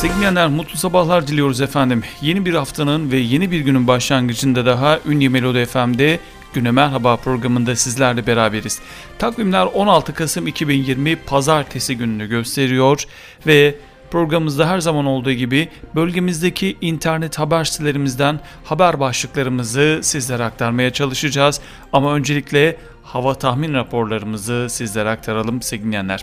Sevgili 0.00 0.48
mutlu 0.48 0.78
sabahlar 0.78 1.26
diliyoruz 1.26 1.60
efendim. 1.60 2.02
Yeni 2.22 2.46
bir 2.46 2.54
haftanın 2.54 3.10
ve 3.10 3.16
yeni 3.16 3.50
bir 3.50 3.60
günün 3.60 3.86
başlangıcında 3.86 4.66
daha 4.66 4.98
Ünye 5.06 5.28
Melodi 5.28 5.66
FM'de 5.66 6.18
Güne 6.54 6.70
Merhaba 6.70 7.16
programında 7.16 7.76
sizlerle 7.76 8.26
beraberiz. 8.26 8.80
Takvimler 9.18 9.66
16 9.66 10.14
Kasım 10.14 10.46
2020 10.46 11.16
Pazartesi 11.16 11.96
gününü 11.96 12.28
gösteriyor 12.28 13.04
ve 13.46 13.74
programımızda 14.10 14.68
her 14.68 14.78
zaman 14.78 15.06
olduğu 15.06 15.32
gibi 15.32 15.68
bölgemizdeki 15.94 16.76
internet 16.80 17.38
haber 17.38 17.64
sitelerimizden 17.64 18.40
haber 18.64 19.00
başlıklarımızı 19.00 20.00
sizlere 20.02 20.44
aktarmaya 20.44 20.92
çalışacağız. 20.92 21.60
Ama 21.92 22.14
öncelikle 22.14 22.76
hava 23.02 23.34
tahmin 23.34 23.74
raporlarımızı 23.74 24.66
sizlere 24.70 25.10
aktaralım 25.10 25.62
sevgili 25.62 26.20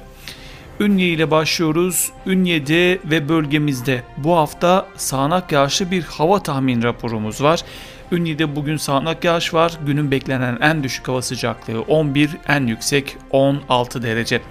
Ünye 0.79 1.07
ile 1.07 1.31
başlıyoruz. 1.31 2.11
Ünye'de 2.25 2.99
ve 3.05 3.29
bölgemizde 3.29 4.03
bu 4.17 4.37
hafta 4.37 4.87
sağanak 4.95 5.51
yağışlı 5.51 5.91
bir 5.91 6.03
hava 6.03 6.43
tahmin 6.43 6.83
raporumuz 6.83 7.43
var. 7.43 7.63
Ünye'de 8.11 8.55
bugün 8.55 8.77
sağanak 8.77 9.23
yağış 9.23 9.53
var. 9.53 9.77
Günün 9.85 10.11
beklenen 10.11 10.57
en 10.61 10.83
düşük 10.83 11.07
hava 11.07 11.21
sıcaklığı 11.21 11.81
11, 11.81 12.29
en 12.47 12.67
yüksek 12.67 13.17
16 13.31 14.03
derece. 14.03 14.41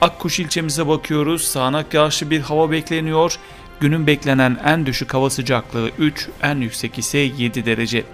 Akkuş 0.00 0.40
ilçemize 0.40 0.88
bakıyoruz. 0.88 1.42
Sağanak 1.42 1.94
yağışlı 1.94 2.30
bir 2.30 2.40
hava 2.40 2.70
bekleniyor. 2.70 3.38
Günün 3.80 4.06
beklenen 4.06 4.56
en 4.64 4.86
düşük 4.86 5.14
hava 5.14 5.30
sıcaklığı 5.30 5.90
3, 5.98 6.28
en 6.42 6.56
yüksek 6.56 6.98
ise 6.98 7.18
7 7.18 7.66
derece. 7.66 8.04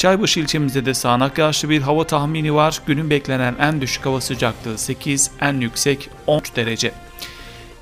Çaybaşı 0.00 0.40
ilçemizde 0.40 0.86
de 0.86 0.94
sağanak 0.94 1.38
yağışlı 1.38 1.70
bir 1.70 1.82
hava 1.82 2.04
tahmini 2.04 2.54
var. 2.54 2.80
Günün 2.86 3.10
beklenen 3.10 3.54
en 3.60 3.80
düşük 3.80 4.06
hava 4.06 4.20
sıcaklığı 4.20 4.78
8, 4.78 5.30
en 5.40 5.60
yüksek 5.60 6.10
13 6.26 6.56
derece. 6.56 6.92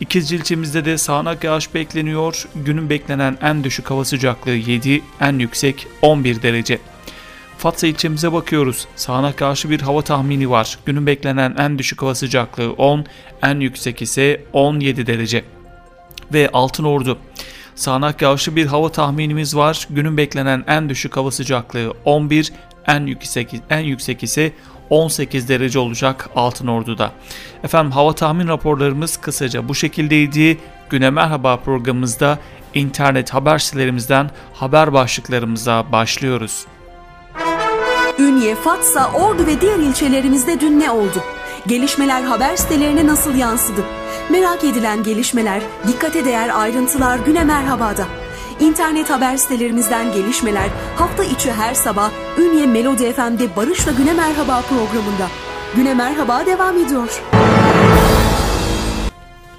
İkizce 0.01 0.37
ilçemizde 0.37 0.85
de 0.85 0.99
sağanak 0.99 1.45
yağış 1.45 1.75
bekleniyor. 1.75 2.49
Günün 2.55 2.91
beklenen 2.91 3.39
en 3.43 3.65
düşük 3.65 3.91
hava 3.91 4.05
sıcaklığı 4.05 4.55
7, 4.55 5.03
en 5.21 5.39
yüksek 5.39 5.87
11 6.03 6.43
derece. 6.43 6.79
Fatsa 7.59 7.87
ilçemize 7.87 8.33
bakıyoruz. 8.33 8.89
Sağanak 8.97 9.41
yağışlı 9.41 9.71
bir 9.71 9.81
hava 9.81 10.03
tahmini 10.03 10.51
var. 10.51 10.79
Günün 10.87 11.07
beklenen 11.07 11.55
en 11.59 11.79
düşük 11.79 12.03
hava 12.03 12.15
sıcaklığı 12.15 12.73
10, 12.73 13.07
en 13.43 13.61
yüksek 13.61 14.03
ise 14.03 14.45
17 14.53 15.07
derece. 15.07 15.45
Ve 16.33 16.51
Altınordu. 16.53 17.19
Sağanak 17.79 18.23
yağışlı 18.23 18.57
bir 18.57 18.67
hava 18.67 18.93
tahminimiz 18.93 19.57
var. 19.57 19.87
Günün 19.91 20.17
beklenen 20.17 20.65
en 20.67 20.89
düşük 20.89 21.17
hava 21.17 21.31
sıcaklığı 21.31 21.95
11, 22.05 22.53
en 22.87 23.07
yüksek 23.07 23.55
en 23.71 23.81
yüksek 23.81 24.23
ise 24.23 24.53
18 24.91 25.49
derece 25.49 25.79
olacak 25.79 26.31
Altınordu'da. 26.37 27.13
Efendim 27.65 27.93
hava 27.93 28.13
tahmin 28.15 28.49
raporlarımız 28.49 29.17
kısaca 29.17 29.69
bu 29.69 29.75
şekildeydi. 29.75 30.59
Güne 30.91 31.11
Merhaba 31.11 31.57
programımızda 31.57 32.39
internet 32.75 33.35
haber 33.35 33.59
sitelerimizden 33.59 34.31
haber 34.55 34.93
başlıklarımıza 34.93 35.93
başlıyoruz. 35.93 36.67
Ünye, 38.19 38.55
Fatsa, 38.55 39.13
Ordu 39.13 39.47
ve 39.47 39.61
diğer 39.61 39.79
ilçelerimizde 39.79 40.61
dün 40.61 40.81
ne 40.81 40.91
oldu? 40.91 41.23
Gelişmeler 41.69 42.23
haber 42.23 42.57
sitelerine 42.57 43.07
nasıl 43.07 43.35
yansıdı? 43.35 43.85
Merak 44.31 44.65
edilen 44.65 45.03
gelişmeler, 45.03 45.63
dikkate 45.89 46.25
değer 46.25 46.61
ayrıntılar 46.61 47.19
güne 47.19 47.45
merhabada. 47.45 48.07
İnternet 48.61 49.11
haber 49.11 49.37
sitelerimizden 49.37 50.13
gelişmeler 50.13 50.69
hafta 50.97 51.25
içi 51.25 51.53
her 51.53 51.75
sabah 51.75 52.11
Ünye 52.39 52.67
Melodi 52.67 53.13
FM'de 53.13 53.57
Barış'la 53.57 53.93
Güne 53.93 54.13
Merhaba 54.13 54.63
programında. 54.63 55.29
Güne 55.77 55.95
Merhaba 55.95 56.47
devam 56.47 56.77
ediyor. 56.77 57.23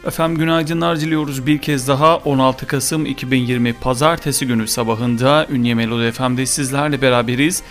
Efendim 0.08 0.38
günaydınlar 0.38 1.00
diliyoruz 1.00 1.48
bir 1.48 1.58
kez 1.58 1.88
daha 1.88 2.18
16 2.18 2.68
Kasım 2.68 3.06
2020 3.06 3.74
Pazartesi 3.74 4.48
günü 4.48 4.68
sabahında 4.68 5.48
Ünye 5.50 5.76
Melodi 5.76 6.12
FM'de 6.12 6.46
sizlerle 6.46 7.02
beraberiz. 7.02 7.64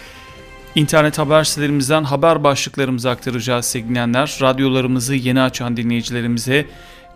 İnternet 0.78 1.18
haber 1.18 1.44
sitelerimizden 1.44 2.04
haber 2.04 2.44
başlıklarımızı 2.44 3.10
aktaracağız 3.10 3.64
sevgilenler. 3.64 4.38
Radyolarımızı 4.42 5.14
yeni 5.14 5.40
açan 5.40 5.76
dinleyicilerimize 5.76 6.66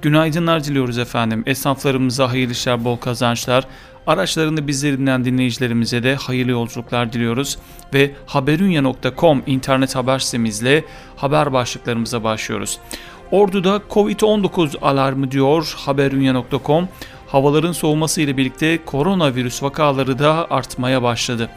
günaydınlar 0.02 0.64
diliyoruz 0.64 0.98
efendim. 0.98 1.42
Esnaflarımıza 1.46 2.30
hayırlı 2.30 2.52
işler, 2.52 2.84
bol 2.84 2.96
kazançlar. 2.96 3.66
Araçlarında 4.06 4.66
bizlerinden 4.66 5.24
dinleyicilerimize 5.24 6.02
de 6.02 6.14
hayırlı 6.14 6.50
yolculuklar 6.50 7.12
diliyoruz. 7.12 7.58
Ve 7.94 8.10
haberunya.com 8.26 9.42
internet 9.46 9.96
haber 9.96 10.18
sitemizle 10.18 10.84
haber 11.16 11.52
başlıklarımıza 11.52 12.24
başlıyoruz. 12.24 12.78
Ordu'da 13.30 13.82
Covid-19 13.90 14.78
alarmı 14.80 15.30
diyor 15.30 15.74
haberunya.com. 15.78 16.88
Havaların 17.28 17.72
soğuması 17.72 18.20
ile 18.20 18.36
birlikte 18.36 18.84
koronavirüs 18.84 19.62
vakaları 19.62 20.18
da 20.18 20.50
artmaya 20.50 21.02
başladı. 21.02 21.48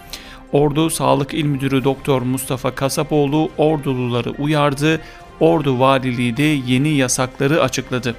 Ordu 0.51 0.89
Sağlık 0.89 1.33
İl 1.33 1.45
Müdürü 1.45 1.83
Doktor 1.83 2.22
Mustafa 2.22 2.75
Kasapoğlu 2.75 3.50
Orduluları 3.57 4.29
uyardı. 4.31 5.01
Ordu 5.39 5.79
Valiliği 5.79 6.38
de 6.38 6.44
yeni 6.44 6.89
yasakları 6.89 7.61
açıkladı. 7.61 8.16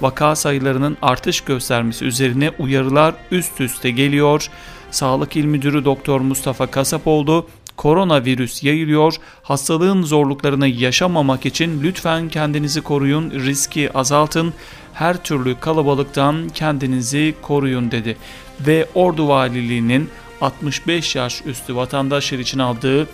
Vaka 0.00 0.36
sayılarının 0.36 0.96
artış 1.02 1.40
göstermesi 1.40 2.04
üzerine 2.04 2.50
uyarılar 2.58 3.14
üst 3.30 3.60
üste 3.60 3.90
geliyor. 3.90 4.50
Sağlık 4.90 5.36
İl 5.36 5.44
Müdürü 5.44 5.84
Doktor 5.84 6.20
Mustafa 6.20 6.66
Kasapoğlu 6.66 7.46
koronavirüs 7.76 8.62
yayılıyor. 8.62 9.14
Hastalığın 9.42 10.02
zorluklarını 10.02 10.68
yaşamamak 10.68 11.46
için 11.46 11.82
lütfen 11.82 12.28
kendinizi 12.28 12.80
koruyun, 12.80 13.30
riski 13.30 13.92
azaltın. 13.92 14.54
Her 14.94 15.22
türlü 15.22 15.60
kalabalıktan 15.60 16.48
kendinizi 16.48 17.34
koruyun 17.42 17.90
dedi. 17.90 18.16
Ve 18.60 18.86
Ordu 18.94 19.28
Valiliğinin 19.28 20.10
65 20.40 21.16
yaş 21.16 21.42
üstü 21.46 21.76
vatandaşlar 21.76 22.38
için 22.38 22.58
aldığı 22.58 23.08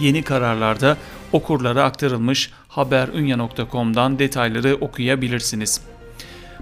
yeni 0.00 0.22
kararlarda 0.22 0.96
okurlara 1.32 1.84
aktarılmış 1.84 2.50
haberunya.com'dan 2.68 4.18
detayları 4.18 4.74
okuyabilirsiniz. 4.80 5.80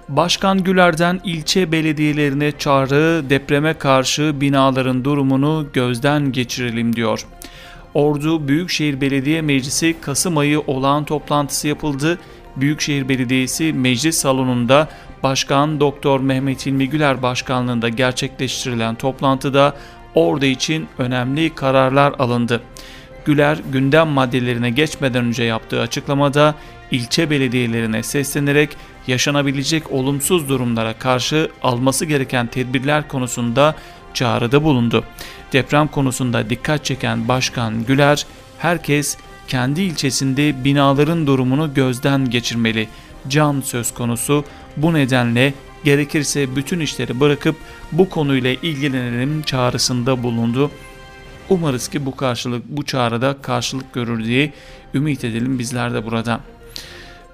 Başkan 0.09 0.65
Güler'den 0.65 1.21
ilçe 1.25 1.73
belediyelerine 1.73 2.53
çağrı 2.59 3.31
depreme 3.31 3.75
karşı 3.75 4.41
binaların 4.41 5.05
durumunu 5.05 5.67
gözden 5.73 6.33
geçirelim 6.33 6.97
diyor. 6.97 7.27
Ordu 7.95 8.49
Büyükşehir 8.49 9.01
Belediye 9.01 9.43
Meclisi 9.43 9.97
Kasım 10.01 10.39
ayı 10.39 10.61
olağan 10.61 11.05
toplantısı 11.05 11.69
yapıldı. 11.69 12.19
Büyükşehir 12.57 13.09
Belediyesi 13.09 13.73
Meclis 13.73 14.17
Salonu'nda 14.17 14.89
Başkan 15.23 15.81
Doktor 15.81 16.21
Mehmet 16.21 16.67
İlmi 16.67 16.89
Güler 16.89 17.23
başkanlığında 17.23 17.89
gerçekleştirilen 17.89 18.95
toplantıda 18.95 19.77
orada 20.15 20.47
için 20.47 20.89
önemli 20.99 21.55
kararlar 21.55 22.15
alındı. 22.19 22.61
Güler 23.25 23.59
gündem 23.73 24.09
maddelerine 24.09 24.71
geçmeden 24.71 25.25
önce 25.25 25.45
yaptığı 25.45 25.81
açıklamada 25.81 26.55
ilçe 26.91 27.31
belediyelerine 27.31 28.03
seslenerek 28.03 28.77
yaşanabilecek 29.07 29.93
olumsuz 29.93 30.49
durumlara 30.49 30.93
karşı 30.93 31.51
alması 31.63 32.05
gereken 32.05 32.47
tedbirler 32.47 33.09
konusunda 33.09 33.75
çağrıda 34.15 34.65
bulundu. 34.65 35.05
Deprem 35.53 35.89
konusunda 35.89 36.51
dikkat 36.51 36.85
çeken 36.85 37.29
Başkan 37.29 37.85
Güler, 37.85 38.27
herkes 38.59 39.17
kendi 39.49 39.83
ilçesinde 39.83 40.65
binaların 40.65 41.27
durumunu 41.27 41.75
gözden 41.75 42.31
geçirmeli. 42.31 42.89
Can 43.29 43.61
söz 43.61 43.95
konusu 43.95 44.45
bu 44.77 44.95
nedenle 44.95 45.55
gerekirse 45.85 46.57
bütün 46.57 46.81
işleri 46.81 47.21
bırakıp 47.21 47.57
bu 47.93 48.09
konuyla 48.09 48.51
ilgilenelim 48.51 49.43
çağrısında 49.43 50.23
bulundu. 50.23 50.71
Umarız 51.49 51.89
ki 51.89 52.07
bu 52.07 52.17
karşılık 52.17 52.63
bu 52.69 52.83
çağrıda 52.83 53.37
karşılık 53.43 53.93
görür 53.93 54.25
diye 54.25 54.53
ümit 54.95 55.25
edelim 55.25 55.59
bizler 55.59 55.95
de 55.95 56.07
burada. 56.07 56.41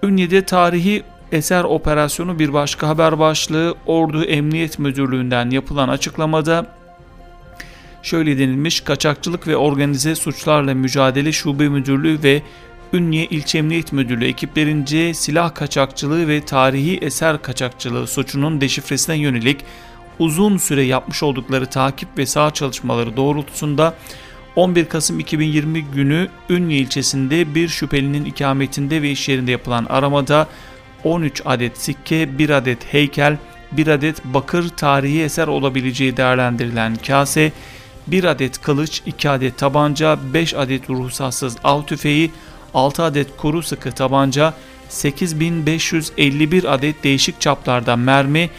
Ünye'de 0.02 0.44
tarihi 0.44 1.02
eser 1.32 1.64
operasyonu 1.64 2.38
bir 2.38 2.52
başka 2.52 2.88
haber 2.88 3.19
başlığı 3.19 3.75
Ordu 3.87 4.25
Emniyet 4.25 4.79
Müdürlüğü'nden 4.79 5.50
yapılan 5.50 5.88
açıklamada 5.88 6.67
şöyle 8.02 8.38
denilmiş 8.38 8.81
kaçakçılık 8.81 9.49
ve 9.49 9.56
organize 9.56 10.14
suçlarla 10.14 10.75
mücadele 10.75 11.32
şube 11.32 11.69
müdürlüğü 11.69 12.23
ve 12.23 12.43
Ünye 12.93 13.25
İlçe 13.25 13.58
Emniyet 13.58 13.93
Müdürlüğü 13.93 14.26
ekiplerince 14.26 15.14
silah 15.14 15.55
kaçakçılığı 15.55 16.29
ve 16.29 16.44
tarihi 16.44 16.99
eser 16.99 17.43
kaçakçılığı 17.43 18.06
suçunun 18.06 18.61
deşifresine 18.61 19.17
yönelik 19.17 19.64
uzun 20.19 20.56
süre 20.56 20.82
yapmış 20.82 21.23
oldukları 21.23 21.67
takip 21.67 22.19
ve 22.19 22.26
sağ 22.26 22.50
çalışmaları 22.50 23.17
doğrultusunda 23.17 23.94
11 24.56 24.85
Kasım 24.85 25.20
2020 25.20 25.85
günü 25.85 26.29
Ünlü 26.50 26.75
ilçesinde 26.75 27.55
bir 27.55 27.69
şüphelinin 27.69 28.25
ikametinde 28.25 29.02
ve 29.02 29.11
iş 29.11 29.29
yerinde 29.29 29.50
yapılan 29.50 29.87
aramada 29.88 30.46
13 31.05 31.43
adet 31.44 31.79
sikke, 31.79 32.38
1 32.38 32.50
adet 32.50 32.93
heykel, 32.94 33.37
1 33.73 33.87
adet 33.87 34.25
bakır 34.25 34.69
tarihi 34.69 35.23
eser 35.23 35.46
olabileceği 35.46 36.17
değerlendirilen 36.17 36.96
kase, 36.96 37.52
1 38.06 38.25
adet 38.25 38.62
kılıç, 38.62 39.02
2 39.06 39.31
adet 39.31 39.58
tabanca, 39.58 40.19
5 40.35 40.55
adet 40.55 40.90
ruhsatsız 40.90 41.56
av 41.64 41.82
tüfeği, 41.82 42.31
6 42.75 43.03
adet 43.03 43.37
kuru 43.37 43.62
sıkı 43.62 43.93
tabanca, 43.93 44.55
8551 44.88 46.75
adet 46.75 47.05
değişik 47.05 47.41
çaplarda 47.41 47.97
mermi, 47.97 48.50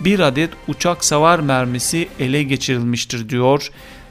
1 0.00 0.20
adet 0.20 0.50
uçak 0.68 1.04
savar 1.04 1.38
mermisi 1.38 2.08
ele 2.18 2.42
geçirilmiştir 2.42 3.28
diyor 3.28 3.70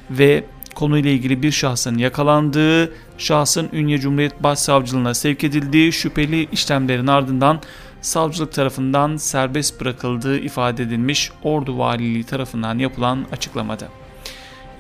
ve 0.10 0.44
konuyla 0.76 1.12
ilgili 1.12 1.44
bir 1.44 1.52
şahsın 1.52 1.98
yakalandığı, 1.98 2.94
şahsın 3.18 3.70
Ünye 3.74 3.98
Cumhuriyet 3.98 4.44
Başsavcılığına 4.44 5.14
sevk 5.14 5.44
edildiği 5.44 5.94
şüpheli 5.94 6.48
işlemlerin 6.52 7.08
ardından 7.08 7.62
savcılık 8.02 8.54
tarafından 8.54 9.18
serbest 9.18 9.82
bırakıldığı 9.82 10.40
ifade 10.40 10.84
edilmiş 10.84 11.32
Ordu 11.44 11.78
Valiliği 11.78 12.24
tarafından 12.24 12.80
yapılan 12.80 13.26
açıklamada. 13.32 13.88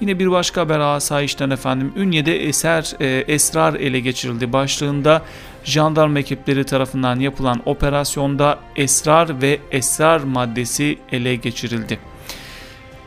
Yine 0.01 0.19
bir 0.19 0.31
başka 0.31 0.62
haber 0.62 0.80
asayişten 0.80 1.50
efendim 1.50 1.94
Ünye'de 1.95 2.45
eser 2.47 2.94
e, 3.00 3.06
esrar 3.27 3.74
ele 3.74 4.00
geçirildi 4.00 4.53
başlığında 4.53 5.21
jandarma 5.63 6.19
ekipleri 6.19 6.63
tarafından 6.63 7.19
yapılan 7.19 7.62
operasyonda 7.65 8.59
esrar 8.75 9.42
ve 9.42 9.59
esrar 9.71 10.19
maddesi 10.19 10.97
ele 11.12 11.36
geçirildi. 11.36 12.00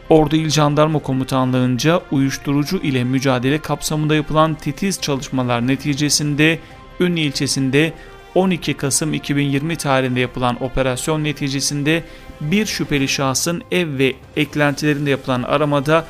Ordu 0.08 0.36
İl 0.36 0.50
Jandarma 0.50 0.98
Komutanlığı'nca 0.98 2.00
uyuşturucu 2.10 2.76
ile 2.76 3.04
mücadele 3.04 3.58
kapsamında 3.58 4.14
yapılan 4.14 4.54
titiz 4.54 5.00
çalışmalar 5.00 5.66
neticesinde 5.66 6.58
Ünye 7.00 7.24
ilçesinde 7.24 7.92
12 8.34 8.74
Kasım 8.74 9.14
2020 9.14 9.76
tarihinde 9.76 10.20
yapılan 10.20 10.64
operasyon 10.64 11.24
neticesinde 11.24 12.02
bir 12.40 12.66
şüpheli 12.66 13.08
şahsın 13.08 13.62
ev 13.70 13.98
ve 13.98 14.14
eklentilerinde 14.36 15.10
yapılan 15.10 15.42
aramada 15.42 16.04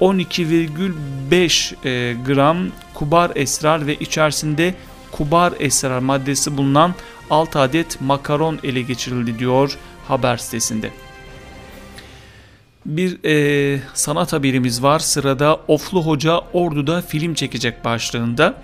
12,5 0.00 1.86
e, 1.86 2.16
gram 2.26 2.58
kubar 2.94 3.32
esrar 3.34 3.86
ve 3.86 3.94
içerisinde 3.94 4.74
kubar 5.12 5.52
esrar 5.58 5.98
maddesi 5.98 6.56
bulunan 6.56 6.94
6 7.30 7.58
adet 7.58 8.00
makaron 8.00 8.58
ele 8.62 8.82
geçirildi 8.82 9.38
diyor 9.38 9.78
haber 10.08 10.36
sitesinde. 10.36 10.90
Bir 12.86 13.24
e, 13.24 13.80
sanat 13.94 14.32
haberimiz 14.32 14.82
var 14.82 14.98
sırada 14.98 15.60
Oflu 15.68 16.06
Hoca 16.06 16.38
Ordu'da 16.52 17.02
film 17.02 17.34
çekecek 17.34 17.84
başlığında. 17.84 18.62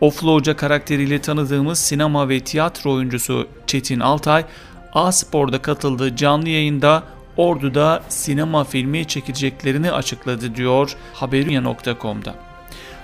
Oflu 0.00 0.34
Hoca 0.34 0.56
karakteriyle 0.56 1.20
tanıdığımız 1.20 1.78
sinema 1.78 2.28
ve 2.28 2.40
tiyatro 2.40 2.92
oyuncusu 2.92 3.48
Çetin 3.66 4.00
Altay, 4.00 4.44
A-Spor'da 4.92 5.62
katıldığı 5.62 6.16
canlı 6.16 6.48
yayında 6.48 7.02
Ordu'da 7.36 8.02
sinema 8.08 8.64
filmi 8.64 9.04
çekileceklerini 9.04 9.92
açıkladı 9.92 10.54
diyor 10.54 10.96
haberunya.com'da. 11.12 12.34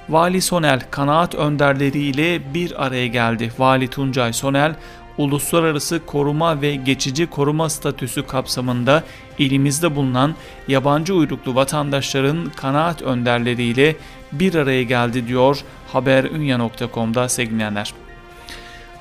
Vali 0.08 0.40
Sonel 0.40 0.80
kanaat 0.90 1.34
önderleriyle 1.34 2.54
bir 2.54 2.86
araya 2.86 3.06
geldi. 3.06 3.52
Vali 3.58 3.88
Tuncay 3.88 4.32
Sonel, 4.32 4.74
uluslararası 5.18 6.06
koruma 6.06 6.60
ve 6.62 6.74
geçici 6.74 7.26
koruma 7.26 7.68
statüsü 7.68 8.26
kapsamında 8.26 9.02
ilimizde 9.38 9.96
bulunan 9.96 10.34
yabancı 10.68 11.14
uyruklu 11.14 11.54
vatandaşların 11.54 12.50
kanaat 12.56 13.02
önderleriyle 13.02 13.96
bir 14.32 14.54
araya 14.54 14.82
geldi 14.82 15.28
diyor 15.28 15.58
haberunya.com'da 15.92 17.28
sevgilenler. 17.28 18.01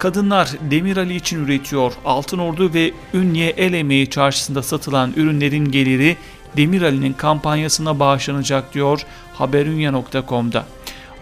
Kadınlar 0.02 0.50
Demir 0.72 0.98
Ali 0.98 1.16
için 1.16 1.46
üretiyor. 1.46 1.94
Altın 2.06 2.38
Ordu 2.38 2.74
ve 2.74 2.92
Ünye 3.14 3.50
El 3.50 3.74
Emeği 3.74 4.10
çarşısında 4.10 4.64
satılan 4.64 5.14
ürünlerin 5.16 5.72
geliri 5.72 6.18
Demir 6.58 6.82
Ali'nin 6.82 7.14
kampanyasına 7.14 8.00
bağışlanacak 8.00 8.74
diyor 8.74 9.02
haberunya.com'da. 9.34 10.66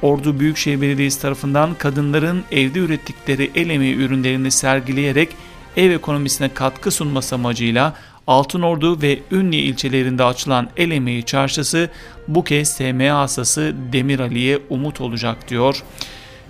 Ordu 0.02 0.40
Büyükşehir 0.40 0.82
Belediyesi 0.82 1.22
tarafından 1.22 1.74
kadınların 1.74 2.44
evde 2.52 2.80
ürettikleri 2.80 3.52
el 3.56 3.70
emeği 3.70 3.96
ürünlerini 3.96 4.52
sergileyerek 4.52 5.30
ev 5.78 5.92
ekonomisine 5.92 6.54
katkı 6.54 6.92
sunması 6.92 7.36
amacıyla 7.36 7.94
Altınordu 8.28 9.02
ve 9.02 9.20
Ünlü 9.32 9.56
ilçelerinde 9.56 10.24
açılan 10.24 10.70
el 10.78 10.92
emeği 10.92 11.24
çarşısı 11.24 11.90
bu 12.28 12.44
kez 12.44 12.70
SMA 12.70 13.12
asası 13.12 13.76
Demir 13.94 14.20
Ali'ye 14.20 14.60
umut 14.70 15.02
olacak 15.02 15.50
diyor. 15.50 15.84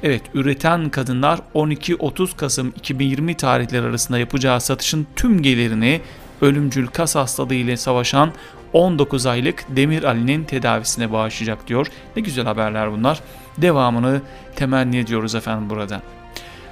Evet 0.04 0.22
üreten 0.34 0.90
kadınlar 0.90 1.40
12-30 1.56 2.36
Kasım 2.36 2.74
2020 2.76 3.38
tarihleri 3.38 3.86
arasında 3.86 4.20
yapacağı 4.20 4.62
satışın 4.62 5.08
tüm 5.16 5.42
gelirini 5.42 6.02
ölümcül 6.42 6.88
kas 6.88 7.16
hastalığı 7.16 7.54
ile 7.54 7.78
savaşan 7.78 8.32
19 8.74 9.26
aylık 9.26 9.66
Demir 9.70 10.04
Ali'nin 10.04 10.44
tedavisine 10.44 11.12
bağışlayacak 11.12 11.68
diyor. 11.68 11.88
Ne 12.16 12.22
güzel 12.22 12.46
haberler 12.46 12.92
bunlar. 12.92 13.20
Devamını 13.58 14.22
temenni 14.56 14.98
ediyoruz 14.98 15.36
efendim 15.36 15.70
burada. 15.70 16.02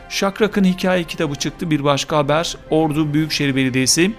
Şakrak'ın 0.10 0.64
hikaye 0.64 1.04
kitabı 1.04 1.36
çıktı. 1.36 1.72
Bir 1.72 1.84
başka 1.84 2.18
haber 2.18 2.58
Ordu 2.70 3.14
Büyükşehir 3.14 3.56
Belediyesi 3.56 4.12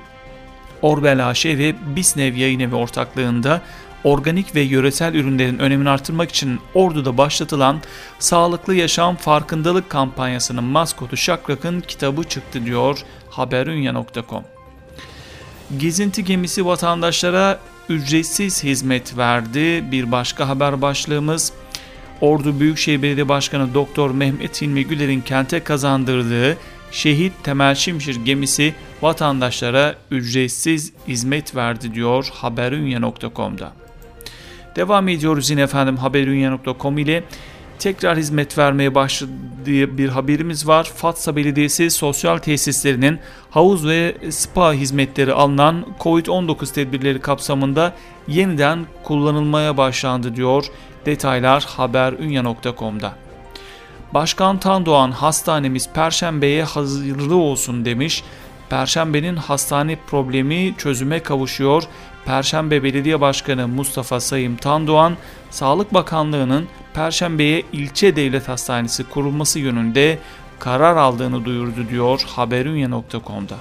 Orbel 0.82 1.28
AŞ 1.28 1.46
ve 1.46 1.74
Bisnev 1.96 2.34
Yayın 2.34 2.60
Evi 2.60 2.74
ortaklığında 2.74 3.62
organik 4.04 4.54
ve 4.54 4.60
yöresel 4.60 5.14
ürünlerin 5.14 5.58
önemini 5.58 5.90
artırmak 5.90 6.30
için 6.30 6.60
Ordu'da 6.74 7.18
başlatılan 7.18 7.80
Sağlıklı 8.18 8.74
Yaşam 8.74 9.16
Farkındalık 9.16 9.90
kampanyasının 9.90 10.64
maskotu 10.64 11.16
Şakrak'ın 11.16 11.80
kitabı 11.80 12.24
çıktı 12.24 12.64
diyor 12.64 12.98
haberunya.com. 13.30 14.44
Gezinti 15.78 16.24
gemisi 16.24 16.66
vatandaşlara 16.66 17.58
ücretsiz 17.88 18.64
hizmet 18.64 19.16
verdi. 19.16 19.84
Bir 19.92 20.12
başka 20.12 20.48
haber 20.48 20.82
başlığımız 20.82 21.52
Ordu 22.20 22.60
Büyükşehir 22.60 23.02
Belediye 23.02 23.28
Başkanı 23.28 23.74
Doktor 23.74 24.10
Mehmet 24.10 24.62
Hilmi 24.62 24.84
Güler'in 24.84 25.20
kente 25.20 25.64
kazandırdığı 25.64 26.56
Şehit 26.90 27.32
Temel 27.42 27.74
Şimşir 27.74 28.16
gemisi 28.24 28.74
vatandaşlara 29.02 29.94
ücretsiz 30.10 30.92
hizmet 31.08 31.56
verdi 31.56 31.94
diyor 31.94 32.28
haberunya.com'da. 32.32 33.72
Devam 34.78 35.08
ediyoruz 35.08 35.50
yine 35.50 35.62
efendim 35.62 35.96
haberunya.com 35.96 36.98
ile 36.98 37.24
tekrar 37.78 38.18
hizmet 38.18 38.58
vermeye 38.58 38.94
başladığı 38.94 39.98
bir 39.98 40.08
haberimiz 40.08 40.68
var. 40.68 40.92
Fatsa 40.96 41.36
Belediyesi 41.36 41.90
sosyal 41.90 42.38
tesislerinin 42.38 43.18
havuz 43.50 43.86
ve 43.86 44.16
spa 44.30 44.72
hizmetleri 44.72 45.32
alınan 45.32 45.86
COVID-19 46.00 46.72
tedbirleri 46.72 47.20
kapsamında 47.20 47.94
yeniden 48.28 48.86
kullanılmaya 49.02 49.76
başlandı 49.76 50.36
diyor. 50.36 50.64
Detaylar 51.06 51.64
haberunya.com'da. 51.76 53.12
Başkan 54.14 54.58
Tandoğan 54.58 55.10
hastanemiz 55.10 55.88
Perşembe'ye 55.92 56.64
hazırlı 56.64 57.36
olsun 57.36 57.84
demiş. 57.84 58.24
Perşembe'nin 58.70 59.36
hastane 59.36 59.98
problemi 60.06 60.74
çözüme 60.78 61.22
kavuşuyor. 61.22 61.82
Perşembe 62.28 62.82
Belediye 62.82 63.20
Başkanı 63.20 63.68
Mustafa 63.68 64.20
Sayım 64.20 64.56
Tandoğan, 64.56 65.16
Sağlık 65.50 65.94
Bakanlığı'nın 65.94 66.68
Perşembe'ye 66.94 67.62
ilçe 67.72 68.16
devlet 68.16 68.48
hastanesi 68.48 69.04
kurulması 69.04 69.58
yönünde 69.58 70.18
karar 70.58 70.96
aldığını 70.96 71.44
duyurdu 71.44 71.88
diyor 71.90 72.22
haberunya.com'da. 72.26 73.56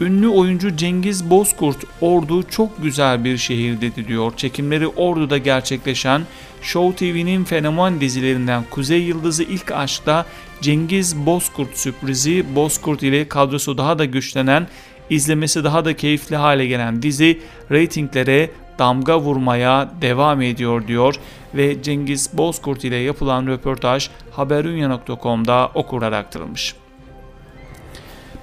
Ünlü 0.00 0.28
oyuncu 0.28 0.76
Cengiz 0.76 1.30
Bozkurt, 1.30 1.84
Ordu 2.00 2.42
çok 2.42 2.82
güzel 2.82 3.24
bir 3.24 3.36
şehir 3.36 3.80
dedi 3.80 4.08
diyor. 4.08 4.32
Çekimleri 4.36 4.86
Ordu'da 4.86 5.38
gerçekleşen 5.38 6.22
Show 6.62 6.96
TV'nin 6.96 7.44
fenomen 7.44 8.00
dizilerinden 8.00 8.64
Kuzey 8.70 9.02
Yıldızı 9.02 9.42
ilk 9.42 9.72
aşkta 9.72 10.26
Cengiz 10.60 11.16
Bozkurt 11.16 11.78
sürprizi 11.78 12.54
Bozkurt 12.54 13.02
ile 13.02 13.28
kadrosu 13.28 13.78
daha 13.78 13.98
da 13.98 14.04
güçlenen, 14.04 14.66
izlemesi 15.10 15.64
daha 15.64 15.84
da 15.84 15.96
keyifli 15.96 16.36
hale 16.36 16.66
gelen 16.66 17.02
dizi 17.02 17.40
reytinglere 17.70 18.50
damga 18.78 19.20
vurmaya 19.20 19.90
devam 20.00 20.42
ediyor 20.42 20.86
diyor 20.86 21.14
ve 21.54 21.82
Cengiz 21.82 22.30
Bozkurt 22.32 22.84
ile 22.84 22.96
yapılan 22.96 23.46
röportaj 23.46 24.08
haberunya.com'da 24.30 25.70
okurarak 25.74 26.26
aktarılmış. 26.26 26.74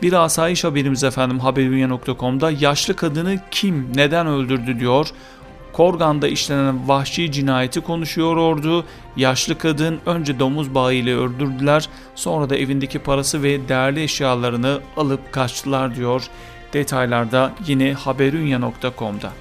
Bir 0.01 0.13
asayiş 0.13 0.63
haberimiz 0.63 1.03
efendim 1.03 1.39
haberunya.com'da 1.39 2.51
yaşlı 2.51 2.95
kadını 2.95 3.39
kim 3.51 3.87
neden 3.95 4.27
öldürdü 4.27 4.79
diyor. 4.79 5.07
Korgan'da 5.73 6.27
işlenen 6.27 6.87
vahşi 6.87 7.31
cinayeti 7.31 7.81
konuşuyor 7.81 8.37
ordu. 8.37 8.85
Yaşlı 9.15 9.57
kadın 9.57 9.99
önce 10.05 10.39
domuz 10.39 10.75
bağı 10.75 10.93
ile 10.93 11.15
öldürdüler 11.15 11.89
sonra 12.15 12.49
da 12.49 12.57
evindeki 12.57 12.99
parası 12.99 13.43
ve 13.43 13.69
değerli 13.69 14.03
eşyalarını 14.03 14.79
alıp 14.97 15.31
kaçtılar 15.31 15.95
diyor. 15.95 16.23
Detaylarda 16.73 17.53
yine 17.67 17.93
haberunya.com'da. 17.93 19.31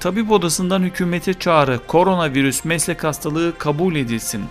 Tabip 0.00 0.30
odasından 0.30 0.82
hükümete 0.82 1.34
çağrı, 1.34 1.80
koronavirüs 1.86 2.64
meslek 2.64 3.04
hastalığı 3.04 3.58
kabul 3.58 3.96
edilsin. 3.96 4.44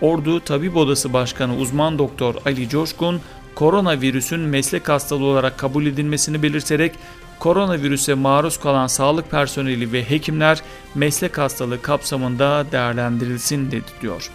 Ordu 0.00 0.40
Tabip 0.40 0.76
Odası 0.76 1.12
Başkanı 1.12 1.56
uzman 1.56 1.98
doktor 1.98 2.34
Ali 2.46 2.68
Coşkun, 2.68 3.20
koronavirüsün 3.54 4.40
meslek 4.40 4.88
hastalığı 4.88 5.24
olarak 5.24 5.58
kabul 5.58 5.86
edilmesini 5.86 6.42
belirterek 6.42 6.92
koronavirüse 7.38 8.14
maruz 8.14 8.60
kalan 8.60 8.86
sağlık 8.86 9.30
personeli 9.30 9.92
ve 9.92 10.10
hekimler 10.10 10.62
meslek 10.94 11.38
hastalığı 11.38 11.82
kapsamında 11.82 12.66
değerlendirilsin 12.72 13.70
dedi 13.70 13.84
diyor. 14.02 14.30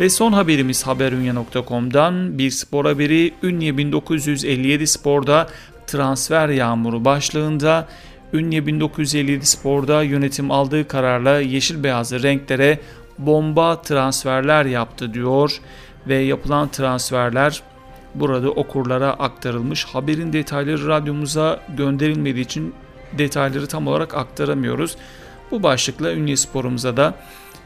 Ve 0.00 0.10
son 0.10 0.32
haberimiz 0.32 0.86
haberunya.com'dan 0.86 2.38
bir 2.38 2.50
spor 2.50 2.84
haberi 2.84 3.34
Ünye 3.42 3.78
1957 3.78 4.86
Spor'da 4.86 5.48
transfer 5.88 6.48
yağmuru 6.48 7.04
başlığında 7.04 7.88
Ünye 8.32 8.66
1957 8.66 9.46
Spor'da 9.46 10.02
yönetim 10.02 10.50
aldığı 10.50 10.88
kararla 10.88 11.40
yeşil 11.40 11.84
beyazlı 11.84 12.22
renklere 12.22 12.80
bomba 13.18 13.82
transferler 13.82 14.64
yaptı 14.64 15.14
diyor 15.14 15.60
ve 16.06 16.16
yapılan 16.16 16.68
transferler 16.68 17.62
burada 18.14 18.50
okurlara 18.50 19.10
aktarılmış. 19.10 19.84
Haberin 19.84 20.32
detayları 20.32 20.88
radyomuza 20.88 21.60
gönderilmediği 21.76 22.44
için 22.44 22.74
detayları 23.18 23.66
tam 23.66 23.86
olarak 23.86 24.14
aktaramıyoruz. 24.14 24.96
Bu 25.50 25.62
başlıkla 25.62 26.14
Ünye 26.14 26.36
Spor'umuza 26.36 26.96
da 26.96 27.14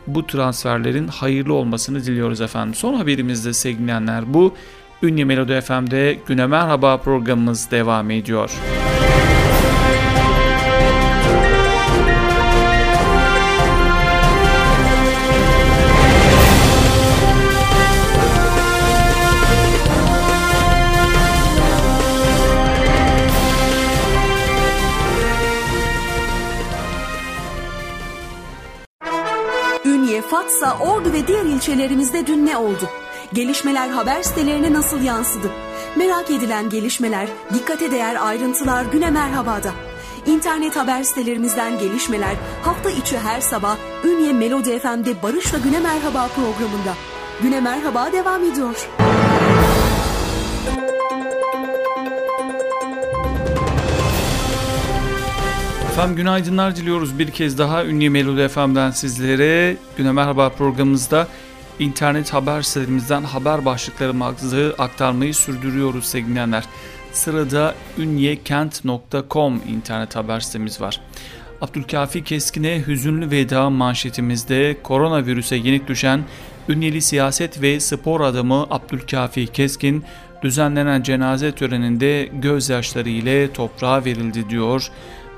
bu 0.06 0.26
transferlerin 0.26 1.08
hayırlı 1.08 1.54
olmasını 1.54 2.04
diliyoruz 2.04 2.40
efendim. 2.40 2.74
Son 2.74 2.94
haberimizde 2.94 3.52
sevgilenler 3.52 4.34
bu. 4.34 4.54
Ünye 5.02 5.24
Melodi 5.24 5.60
FM'de 5.60 6.18
Güne 6.26 6.46
Merhaba 6.46 6.96
programımız 6.96 7.70
devam 7.70 8.10
ediyor. 8.10 8.50
Müzik 8.50 8.92
Fatsa, 30.32 30.78
Ordu 30.78 31.12
ve 31.12 31.26
diğer 31.26 31.44
ilçelerimizde 31.44 32.26
dün 32.26 32.46
ne 32.46 32.56
oldu? 32.56 32.88
Gelişmeler 33.34 33.88
haber 33.88 34.22
sitelerine 34.22 34.72
nasıl 34.72 35.02
yansıdı? 35.02 35.50
Merak 35.96 36.30
edilen 36.30 36.70
gelişmeler, 36.70 37.28
dikkate 37.54 37.90
değer 37.90 38.16
ayrıntılar 38.26 38.84
Güne 38.84 39.10
Merhaba'da. 39.10 39.72
İnternet 40.26 40.76
haber 40.76 41.02
sitelerimizden 41.02 41.78
gelişmeler 41.78 42.34
hafta 42.62 42.90
içi 42.90 43.18
her 43.18 43.40
sabah 43.40 43.76
Ünye 44.04 44.32
Melodi 44.32 44.78
FM'de 44.78 45.22
Barış'la 45.22 45.58
Güne 45.58 45.80
Merhaba 45.80 46.28
programında. 46.28 46.94
Güne 47.42 47.60
Merhaba 47.60 48.12
devam 48.12 48.44
ediyor. 48.44 48.88
Efendim 55.92 56.16
günaydınlar 56.16 56.76
diliyoruz 56.76 57.18
bir 57.18 57.30
kez 57.30 57.58
daha 57.58 57.84
Ünlü 57.84 58.10
Melodi 58.10 58.48
FM'den 58.48 58.90
sizlere. 58.90 59.76
Güne 59.96 60.12
Merhaba 60.12 60.48
programımızda 60.48 61.28
internet 61.82 62.32
haber 62.32 62.62
sitelerimizden 62.62 63.22
haber 63.22 63.64
başlıklarımızı 63.64 64.74
aktarmayı 64.78 65.34
sürdürüyoruz 65.34 66.04
sevgilenler. 66.04 66.64
Sırada 67.12 67.74
ünyekent.com 67.98 69.60
internet 69.68 70.16
haber 70.16 70.40
sitemiz 70.40 70.80
var. 70.80 71.00
Abdülkafi 71.60 72.24
Keskin'e 72.24 72.86
hüzünlü 72.86 73.30
veda 73.30 73.70
manşetimizde 73.70 74.76
koronavirüse 74.82 75.56
yenik 75.56 75.88
düşen 75.88 76.24
Ünyeli 76.68 77.02
siyaset 77.02 77.62
ve 77.62 77.80
spor 77.80 78.20
adamı 78.20 78.66
Abdülkafi 78.70 79.46
Keskin 79.46 80.04
düzenlenen 80.42 81.02
cenaze 81.02 81.52
töreninde 81.52 82.28
gözyaşları 82.32 83.08
ile 83.08 83.52
toprağa 83.52 84.04
verildi 84.04 84.50
diyor. 84.50 84.88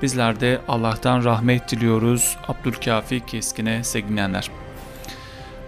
Bizler 0.01 0.39
de 0.39 0.59
Allah'tan 0.67 1.23
rahmet 1.23 1.71
diliyoruz 1.71 2.37
Abdülkafi 2.47 3.25
Keskin'e 3.25 3.83
sevgilenler. 3.83 4.49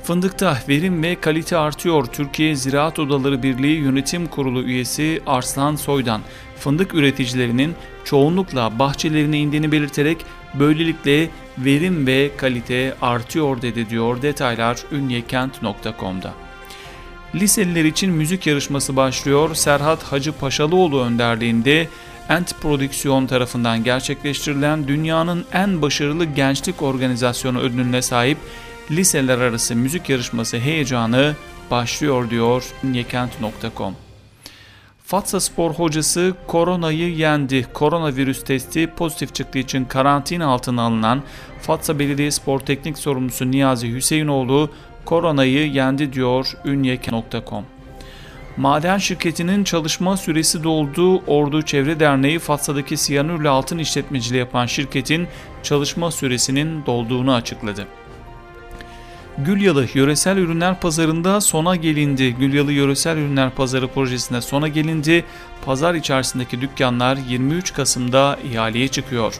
Fındıkta 0.07 0.57
verim 0.69 1.03
ve 1.03 1.15
kalite 1.15 1.57
artıyor. 1.57 2.05
Türkiye 2.05 2.55
Ziraat 2.55 2.99
Odaları 2.99 3.43
Birliği 3.43 3.79
Yönetim 3.79 4.27
Kurulu 4.27 4.63
üyesi 4.63 5.21
Arslan 5.25 5.75
Soydan, 5.75 6.21
fındık 6.55 6.93
üreticilerinin 6.93 7.75
çoğunlukla 8.03 8.79
bahçelerine 8.79 9.39
indiğini 9.39 9.71
belirterek 9.71 10.17
böylelikle 10.53 11.29
verim 11.57 12.07
ve 12.07 12.31
kalite 12.37 12.95
artıyor 13.01 13.61
dedi 13.61 13.89
diyor 13.89 14.21
detaylar 14.21 14.77
ünyekent.com'da. 14.91 16.33
Liseliler 17.35 17.85
için 17.85 18.11
müzik 18.11 18.47
yarışması 18.47 18.95
başlıyor. 18.95 19.55
Serhat 19.55 20.03
Hacı 20.03 20.31
Paşalıoğlu 20.31 21.01
önderliğinde 21.01 21.87
Ent 22.29 22.61
Prodüksiyon 22.61 23.27
tarafından 23.27 23.83
gerçekleştirilen 23.83 24.87
dünyanın 24.87 25.45
en 25.53 25.81
başarılı 25.81 26.25
gençlik 26.25 26.81
organizasyonu 26.81 27.59
ödülüne 27.59 28.01
sahip 28.01 28.37
liseler 28.91 29.39
arası 29.39 29.75
müzik 29.75 30.09
yarışması 30.09 30.57
heyecanı 30.57 31.35
başlıyor 31.71 32.29
diyor 32.29 32.63
nyekent.com. 32.83 33.95
Fatsa 35.05 35.39
Spor 35.39 35.71
hocası 35.71 36.33
koronayı 36.47 37.15
yendi. 37.15 37.65
Koronavirüs 37.73 38.43
testi 38.43 38.87
pozitif 38.87 39.35
çıktığı 39.35 39.59
için 39.59 39.85
karantina 39.85 40.45
altına 40.45 40.81
alınan 40.81 41.23
Fatsa 41.61 41.99
Belediye 41.99 42.31
Spor 42.31 42.59
Teknik 42.59 42.97
Sorumlusu 42.97 43.51
Niyazi 43.51 43.93
Hüseyinoğlu 43.93 44.69
koronayı 45.05 45.71
yendi 45.71 46.13
diyor 46.13 46.53
ünyekent.com. 46.65 47.65
Maden 48.57 48.97
şirketinin 48.97 49.63
çalışma 49.63 50.17
süresi 50.17 50.63
dolduğu 50.63 51.17
Ordu 51.17 51.61
Çevre 51.61 51.99
Derneği 51.99 52.39
Fatsa'daki 52.39 52.97
siyanürle 52.97 53.49
altın 53.49 53.77
işletmeciliği 53.77 54.39
yapan 54.39 54.65
şirketin 54.65 55.27
çalışma 55.63 56.11
süresinin 56.11 56.85
dolduğunu 56.85 57.33
açıkladı. 57.33 57.87
Gülyalı 59.37 59.87
Yöresel 59.93 60.37
Ürünler 60.37 60.79
Pazarı'nda 60.79 61.41
sona 61.41 61.75
gelindi. 61.75 62.33
Gülyalı 62.33 62.71
Yöresel 62.71 63.17
Ürünler 63.17 63.49
Pazarı 63.49 63.87
projesinde 63.87 64.41
sona 64.41 64.67
gelindi. 64.67 65.25
Pazar 65.65 65.95
içerisindeki 65.95 66.61
dükkanlar 66.61 67.17
23 67.29 67.73
Kasım'da 67.73 68.39
ihaleye 68.51 68.87
çıkıyor. 68.87 69.39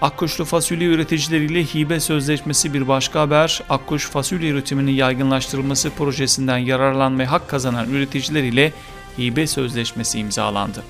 Akkuşlu 0.00 0.44
fasulye 0.44 0.88
üreticileriyle 0.88 1.64
hibe 1.64 2.00
sözleşmesi 2.00 2.74
bir 2.74 2.88
başka 2.88 3.20
haber. 3.20 3.62
Akkuş 3.68 4.06
fasulye 4.08 4.50
üretiminin 4.50 4.92
yaygınlaştırılması 4.92 5.90
projesinden 5.90 6.58
yararlanmaya 6.58 7.30
hak 7.30 7.48
kazanan 7.48 7.90
üreticiler 7.90 8.42
ile 8.42 8.72
hibe 9.18 9.46
sözleşmesi 9.46 10.18
imzalandı. 10.18 10.82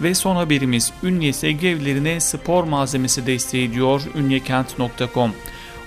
Ve 0.00 0.14
son 0.14 0.36
haberimiz 0.36 0.92
Ünye 1.02 1.32
sevgi 1.32 1.68
evlerine 1.68 2.20
spor 2.20 2.64
malzemesi 2.64 3.26
desteği 3.26 3.72
diyor 3.72 4.02
ünyekent.com. 4.14 5.32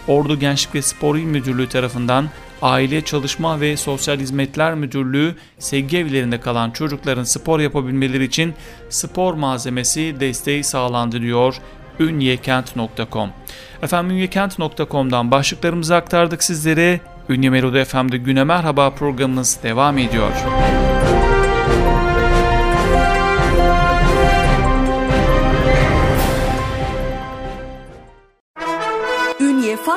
Ordu 0.08 0.40
Gençlik 0.40 0.76
ve 0.76 0.82
Spor 0.82 1.16
İl 1.16 1.24
Müdürlüğü 1.24 1.70
tarafından 1.70 2.30
Aile 2.62 3.02
Çalışma 3.02 3.62
ve 3.62 3.78
Sosyal 3.78 4.20
Hizmetler 4.20 4.74
Müdürlüğü 4.74 5.36
sevgi 5.60 5.98
evlerinde 5.98 6.40
kalan 6.40 6.72
çocukların 6.72 7.24
spor 7.24 7.60
yapabilmeleri 7.60 8.24
için 8.24 8.54
spor 8.90 9.34
malzemesi 9.34 10.16
desteği 10.20 10.64
sağlandı 10.64 11.22
diyor 11.22 11.56
ünyekent.com. 12.00 13.30
Efendim 13.82 14.16
ünyekent.com'dan 14.16 15.32
başlıklarımızı 15.32 15.96
aktardık 15.96 16.44
sizlere. 16.44 17.00
Ünye 17.30 17.50
Melodi 17.50 17.86
FM'de 17.86 18.18
Güne 18.18 18.44
Merhaba 18.44 18.90
programımız 18.90 19.60
devam 19.64 19.98
ediyor. 19.98 20.32
Ünye, 20.32 20.87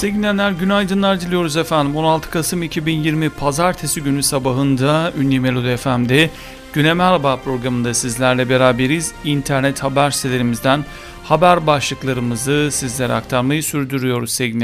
Sevgili 0.00 0.58
günaydınlar 0.58 1.20
diliyoruz 1.20 1.56
efendim. 1.56 1.96
16 1.96 2.30
Kasım 2.30 2.62
2020 2.62 3.30
Pazartesi 3.30 4.02
günü 4.02 4.22
sabahında 4.22 5.12
Ünlü 5.18 5.40
Melodi 5.40 5.76
FM'de 5.76 6.30
Güne 6.72 6.94
Merhaba 6.94 7.36
programında 7.36 7.94
sizlerle 7.94 8.48
beraberiz. 8.48 9.12
İnternet 9.24 9.82
haber 9.82 10.10
sitelerimizden 10.10 10.84
haber 11.24 11.66
başlıklarımızı 11.66 12.68
sizlere 12.72 13.12
aktarmayı 13.12 13.62
sürdürüyoruz 13.62 14.30
sevgili 14.30 14.58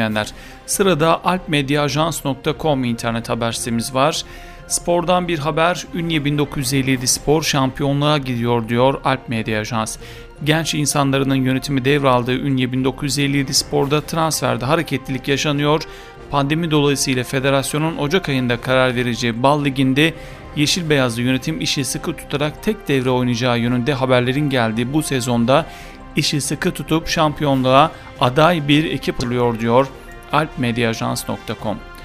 Sırada 0.66 1.24
alpmediaajans.com 1.24 2.84
internet 2.84 3.28
haber 3.28 3.52
sitemiz 3.52 3.94
var. 3.94 4.24
Spordan 4.68 5.28
bir 5.28 5.38
haber 5.38 5.86
Ünye 5.94 6.24
1957 6.24 7.06
spor 7.06 7.42
şampiyonluğa 7.42 8.18
gidiyor 8.18 8.68
diyor 8.68 9.00
Alp 9.04 9.28
Medya 9.28 9.60
Ajans. 9.60 9.98
Genç 10.44 10.74
insanların 10.74 11.34
yönetimi 11.34 11.84
devraldığı 11.84 12.38
Ünye 12.38 12.72
1957 12.72 13.54
sporda 13.54 14.00
transferde 14.00 14.64
hareketlilik 14.64 15.28
yaşanıyor. 15.28 15.82
Pandemi 16.30 16.70
dolayısıyla 16.70 17.24
federasyonun 17.24 17.96
Ocak 17.96 18.28
ayında 18.28 18.60
karar 18.60 18.94
vereceği 18.94 19.42
Bal 19.42 19.64
Ligi'nde 19.64 20.14
yeşil 20.56 20.90
beyazlı 20.90 21.22
yönetim 21.22 21.60
işi 21.60 21.84
sıkı 21.84 22.16
tutarak 22.16 22.62
tek 22.62 22.88
devre 22.88 23.10
oynayacağı 23.10 23.58
yönünde 23.58 23.94
haberlerin 23.94 24.50
geldiği 24.50 24.92
bu 24.92 25.02
sezonda 25.02 25.66
işi 26.16 26.40
sıkı 26.40 26.70
tutup 26.70 27.08
şampiyonluğa 27.08 27.90
aday 28.20 28.68
bir 28.68 28.84
ekip 28.84 29.24
oluyor 29.24 29.60
diyor 29.60 29.86
alpmediaajans.com. 30.32 31.95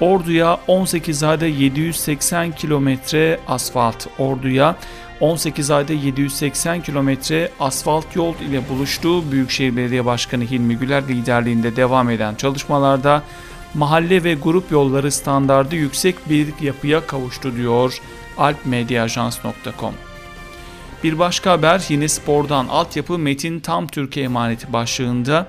Ordu'ya 0.00 0.58
18 0.66 1.22
ayda 1.22 1.46
780 1.46 2.52
kilometre 2.52 3.40
asfalt. 3.48 4.06
Ordu'ya 4.18 4.76
18 5.20 5.70
ayda 5.70 5.92
780 5.92 6.82
kilometre 6.82 7.50
asfalt 7.60 8.16
yol 8.16 8.34
ile 8.34 8.68
buluştu. 8.68 9.32
Büyükşehir 9.32 9.76
Belediye 9.76 10.04
Başkanı 10.04 10.44
Hilmi 10.44 10.76
Güler 10.76 11.08
liderliğinde 11.08 11.76
devam 11.76 12.10
eden 12.10 12.34
çalışmalarda 12.34 13.22
mahalle 13.74 14.24
ve 14.24 14.34
grup 14.34 14.70
yolları 14.70 15.12
standardı 15.12 15.76
yüksek 15.76 16.30
bir 16.30 16.48
yapıya 16.60 17.06
kavuştu 17.06 17.56
diyor 17.56 18.00
alpmediaajans.com. 18.38 19.94
Bir 21.04 21.18
başka 21.18 21.50
haber 21.50 21.82
yine 21.88 22.08
spordan 22.08 22.68
altyapı 22.68 23.18
Metin 23.18 23.60
Tam 23.60 23.86
Türkiye 23.86 24.24
emaneti 24.24 24.72
başlığında 24.72 25.46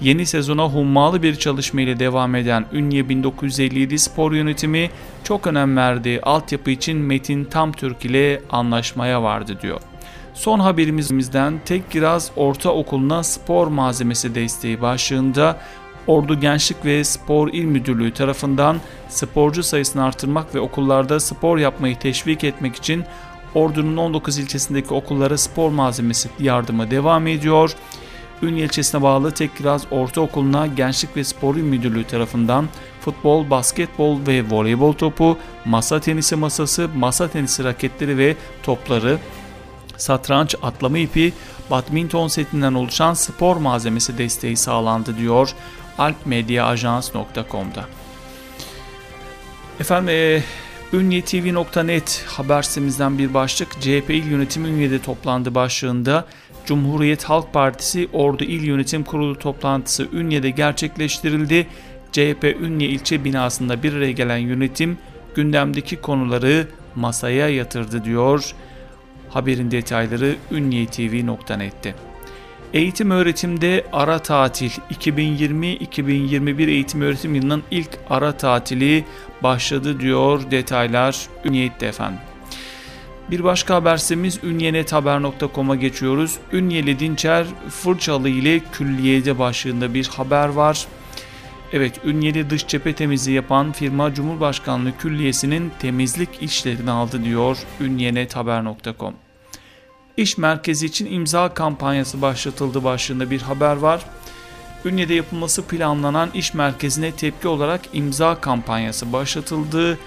Yeni 0.00 0.26
sezona 0.26 0.64
hummalı 0.64 1.22
bir 1.22 1.36
çalışma 1.36 1.80
ile 1.80 1.98
devam 1.98 2.34
eden 2.34 2.66
Ünye 2.72 3.08
1957 3.08 3.98
spor 3.98 4.32
yönetimi 4.32 4.90
çok 5.24 5.46
önem 5.46 5.76
verdiği 5.76 6.20
altyapı 6.20 6.70
için 6.70 6.98
Metin 6.98 7.44
Tamtürk 7.44 8.04
ile 8.04 8.42
anlaşmaya 8.50 9.22
vardı 9.22 9.58
diyor. 9.62 9.80
Son 10.34 10.60
haberimizden 10.60 11.60
Tek 11.64 11.90
Giraz 11.90 12.30
Ortaokulu'na 12.36 13.22
spor 13.22 13.66
malzemesi 13.66 14.34
desteği 14.34 14.82
başlığında 14.82 15.56
Ordu 16.06 16.40
Gençlik 16.40 16.84
ve 16.84 17.04
Spor 17.04 17.48
İl 17.48 17.64
Müdürlüğü 17.64 18.12
tarafından 18.12 18.76
sporcu 19.08 19.62
sayısını 19.62 20.04
artırmak 20.04 20.54
ve 20.54 20.60
okullarda 20.60 21.20
spor 21.20 21.58
yapmayı 21.58 21.98
teşvik 21.98 22.44
etmek 22.44 22.76
için 22.76 23.04
Ordu'nun 23.54 23.96
19 23.96 24.38
ilçesindeki 24.38 24.94
okullara 24.94 25.38
spor 25.38 25.70
malzemesi 25.70 26.28
yardımı 26.38 26.90
devam 26.90 27.26
ediyor. 27.26 27.74
Ünye 28.42 28.64
ilçesine 28.64 29.02
bağlı 29.02 29.30
Tekkiraz 29.32 29.82
Ortaokulu'na 29.90 30.66
Gençlik 30.66 31.16
ve 31.16 31.24
Spor 31.24 31.54
Müdürlüğü 31.54 32.04
tarafından 32.04 32.68
futbol, 33.00 33.50
basketbol 33.50 34.26
ve 34.26 34.50
voleybol 34.50 34.92
topu, 34.92 35.38
masa 35.64 36.00
tenisi 36.00 36.36
masası, 36.36 36.88
masa 36.96 37.28
tenisi 37.28 37.64
raketleri 37.64 38.18
ve 38.18 38.36
topları, 38.62 39.18
satranç, 39.96 40.54
atlama 40.62 40.98
ipi, 40.98 41.32
badminton 41.70 42.28
setinden 42.28 42.74
oluşan 42.74 43.14
spor 43.14 43.56
malzemesi 43.56 44.18
desteği 44.18 44.56
sağlandı 44.56 45.16
diyor 45.16 45.54
alpmediaajans.com'da. 45.98 47.84
Efendim 49.80 50.08
e, 50.08 50.42
Ünyetv.net 50.92 52.24
haber 52.26 52.62
sitemizden 52.62 53.18
bir 53.18 53.34
başlık 53.34 53.72
CHP 53.80 54.10
il 54.10 54.26
yönetimi 54.26 54.68
Ünye'de 54.68 55.02
toplandı 55.02 55.54
başlığında 55.54 56.26
Cumhuriyet 56.68 57.24
Halk 57.24 57.52
Partisi 57.52 58.08
Ordu 58.12 58.44
İl 58.44 58.64
Yönetim 58.64 59.04
Kurulu 59.04 59.38
toplantısı 59.38 60.08
Ünye'de 60.12 60.50
gerçekleştirildi. 60.50 61.66
CHP 62.12 62.56
Ünye 62.60 62.88
ilçe 62.88 63.24
binasında 63.24 63.82
bir 63.82 63.92
araya 63.92 64.12
gelen 64.12 64.36
yönetim 64.36 64.98
gündemdeki 65.34 65.96
konuları 65.96 66.68
masaya 66.94 67.48
yatırdı 67.48 68.04
diyor. 68.04 68.52
Haberin 69.28 69.70
detayları 69.70 70.36
ünyetv.net'te. 70.50 71.94
Eğitim 72.74 73.10
öğretimde 73.10 73.84
ara 73.92 74.18
tatil 74.18 74.70
2020-2021 74.70 76.70
eğitim 76.70 77.02
öğretim 77.02 77.34
yılının 77.34 77.62
ilk 77.70 77.90
ara 78.10 78.32
tatili 78.32 79.04
başladı 79.42 80.00
diyor 80.00 80.50
detaylar 80.50 81.26
Ünyet'te 81.44 81.86
efendim. 81.86 82.27
Bir 83.30 83.44
başka 83.44 83.74
habersimiz 83.74 84.38
ünyenethaber.com'a 84.44 85.76
geçiyoruz. 85.76 86.38
Ünyeli 86.52 86.98
Dinçer 86.98 87.46
Fırçalı 87.68 88.28
ile 88.28 88.60
külliyede 88.72 89.38
başlığında 89.38 89.94
bir 89.94 90.06
haber 90.06 90.48
var. 90.48 90.86
Evet, 91.72 92.00
Ünyeli 92.04 92.50
dış 92.50 92.66
cephe 92.66 92.92
temizliği 92.92 93.36
yapan 93.36 93.72
firma 93.72 94.14
Cumhurbaşkanlığı 94.14 94.96
Külliyesi'nin 94.98 95.72
temizlik 95.78 96.28
işlerini 96.40 96.90
aldı 96.90 97.24
diyor 97.24 97.58
ünyenethaber.com. 97.80 99.14
İş 100.16 100.38
merkezi 100.38 100.86
için 100.86 101.12
imza 101.12 101.54
kampanyası 101.54 102.22
başlatıldı 102.22 102.84
başlığında 102.84 103.30
bir 103.30 103.42
haber 103.42 103.76
var. 103.76 104.04
Ünye'de 104.84 105.14
yapılması 105.14 105.64
planlanan 105.64 106.30
iş 106.34 106.54
merkezine 106.54 107.12
tepki 107.12 107.48
olarak 107.48 107.80
imza 107.92 108.40
kampanyası 108.40 109.12
başlatıldı. 109.12 109.98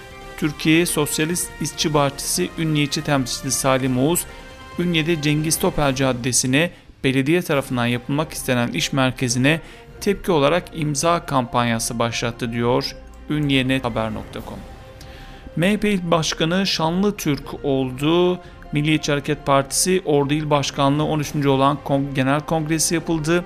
Türkiye 0.42 0.86
Sosyalist 0.86 1.50
İşçi 1.60 1.92
Partisi 1.92 2.50
Ünye 2.58 2.82
İlçe 2.82 3.02
Temsilcisi 3.02 3.60
Salim 3.60 3.98
Oğuz, 3.98 4.24
Ünye'de 4.78 5.22
Cengiz 5.22 5.58
Topel 5.58 5.94
Caddesi'ne 5.94 6.70
belediye 7.04 7.42
tarafından 7.42 7.86
yapılmak 7.86 8.32
istenen 8.32 8.68
iş 8.68 8.92
merkezine 8.92 9.60
tepki 10.00 10.32
olarak 10.32 10.64
imza 10.74 11.26
kampanyası 11.26 11.98
başlattı 11.98 12.52
diyor 12.52 12.96
ünyenet.haber.com. 13.30 14.58
MHP 15.56 15.84
İl 15.84 16.10
Başkanı 16.10 16.66
Şanlı 16.66 17.16
Türk 17.16 17.64
oldu. 17.64 18.40
Milliyetçi 18.72 19.12
Hareket 19.12 19.46
Partisi 19.46 20.02
Ordu 20.04 20.34
İl 20.34 20.50
Başkanlığı 20.50 21.04
13. 21.04 21.46
olan 21.46 21.78
Genel 22.14 22.40
Kongresi 22.40 22.94
yapıldı. 22.94 23.44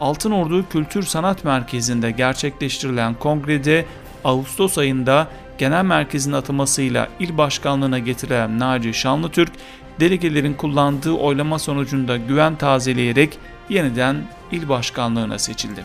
Altınordu 0.00 0.68
Kültür 0.68 1.02
Sanat 1.02 1.44
Merkezi'nde 1.44 2.10
gerçekleştirilen 2.10 3.14
kongrede 3.14 3.84
Ağustos 4.24 4.78
ayında 4.78 5.28
genel 5.58 5.84
merkezin 5.84 6.32
atılmasıyla 6.32 7.08
il 7.20 7.38
başkanlığına 7.38 7.98
getirilen 7.98 8.58
Naci 8.58 8.94
Şanlıtürk, 8.94 9.52
delegelerin 10.00 10.54
kullandığı 10.54 11.12
oylama 11.12 11.58
sonucunda 11.58 12.16
güven 12.16 12.56
tazeleyerek 12.56 13.38
yeniden 13.68 14.16
il 14.52 14.68
başkanlığına 14.68 15.38
seçildi. 15.38 15.84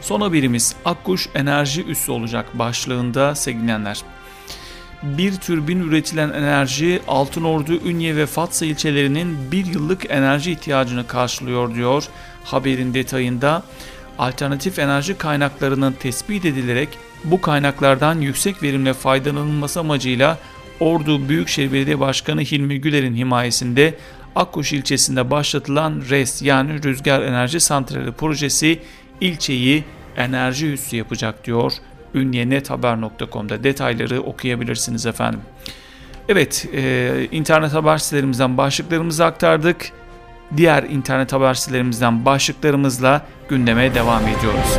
Son 0.00 0.20
haberimiz 0.20 0.76
Akkuş 0.84 1.28
enerji 1.34 1.84
üssü 1.84 2.12
olacak 2.12 2.58
başlığında 2.58 3.34
sevgilenler. 3.34 4.02
Bir 5.02 5.36
türbin 5.36 5.80
üretilen 5.80 6.30
enerji 6.30 7.02
Altınordu, 7.08 7.72
Ünye 7.72 8.16
ve 8.16 8.26
Fatsa 8.26 8.66
ilçelerinin 8.66 9.52
bir 9.52 9.66
yıllık 9.66 10.10
enerji 10.10 10.52
ihtiyacını 10.52 11.06
karşılıyor 11.06 11.74
diyor 11.74 12.04
haberin 12.44 12.94
detayında. 12.94 13.62
Alternatif 14.18 14.78
enerji 14.78 15.18
kaynaklarının 15.18 15.92
tespit 15.92 16.44
edilerek 16.44 16.88
bu 17.24 17.40
kaynaklardan 17.40 18.20
yüksek 18.20 18.62
verimle 18.62 18.92
faydalanılması 18.92 19.80
amacıyla 19.80 20.38
Ordu 20.80 21.28
Büyükşehir 21.28 21.72
Belediye 21.72 22.00
Başkanı 22.00 22.40
Hilmi 22.40 22.80
Güler'in 22.80 23.14
himayesinde 23.14 23.94
Akkuş 24.36 24.72
ilçesinde 24.72 25.30
başlatılan 25.30 26.02
RES 26.10 26.42
yani 26.42 26.82
Rüzgar 26.82 27.22
Enerji 27.22 27.60
Santrali 27.60 28.12
projesi 28.12 28.80
ilçeyi 29.20 29.84
enerji 30.16 30.72
üssü 30.72 30.96
yapacak 30.96 31.46
diyor 31.46 31.72
ünyenethaber.com'da 32.14 33.64
detayları 33.64 34.20
okuyabilirsiniz 34.20 35.06
efendim. 35.06 35.40
Evet 36.28 36.68
e, 36.74 37.28
internet 37.32 37.74
haber 37.74 37.98
sitelerimizden 37.98 38.56
başlıklarımızı 38.56 39.24
aktardık. 39.24 39.92
Diğer 40.56 40.82
internet 40.82 41.32
haber 41.32 41.54
sitelerimizden 41.54 42.24
başlıklarımızla 42.24 43.26
gündeme 43.48 43.94
devam 43.94 44.22
ediyoruz. 44.22 44.78